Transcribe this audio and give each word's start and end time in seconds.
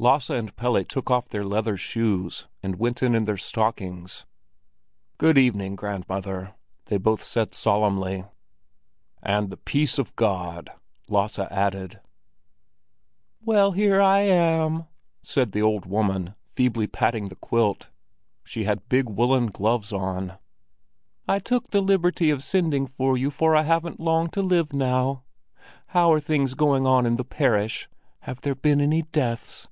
Lasse 0.00 0.30
and 0.30 0.54
Pelle 0.54 0.84
took 0.84 1.10
off 1.10 1.28
their 1.28 1.44
leather 1.44 1.76
shoes 1.76 2.46
and 2.62 2.76
went 2.78 3.02
in 3.02 3.16
in 3.16 3.24
their 3.24 3.36
stockings. 3.36 4.26
"Good 5.16 5.36
evening, 5.36 5.74
grandmother!" 5.74 6.54
they 6.84 6.98
both 6.98 7.20
said 7.20 7.52
solemnly, 7.52 8.24
"and 9.24 9.50
the 9.50 9.56
peace 9.56 9.98
of 9.98 10.14
God!" 10.14 10.70
Lasse 11.08 11.40
added. 11.40 11.98
"Well, 13.40 13.72
here 13.72 14.00
I 14.00 14.20
am," 14.20 14.86
said 15.24 15.50
the 15.50 15.62
old 15.62 15.84
woman, 15.84 16.36
feebly 16.54 16.86
patting 16.86 17.26
the 17.26 17.34
quilt. 17.34 17.90
She 18.44 18.62
had 18.62 18.88
big 18.88 19.08
woollen 19.08 19.46
gloves 19.48 19.92
on. 19.92 20.34
"I 21.26 21.40
took 21.40 21.70
the 21.70 21.80
liberty 21.80 22.30
of 22.30 22.44
sending 22.44 22.86
for 22.86 23.18
you 23.18 23.32
for 23.32 23.56
I 23.56 23.62
haven't 23.62 23.98
long 23.98 24.30
to 24.30 24.42
live 24.42 24.72
now. 24.72 25.24
How 25.88 26.12
are 26.12 26.20
things 26.20 26.54
going 26.54 26.86
on 26.86 27.04
in 27.04 27.16
the 27.16 27.24
parish? 27.24 27.88
Have 28.20 28.42
there 28.42 28.54
been 28.54 28.80
any 28.80 29.02
deaths?" 29.02 29.66